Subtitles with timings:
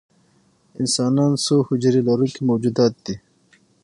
[0.79, 3.15] انسانان څو حجرې لرونکي موجودات دي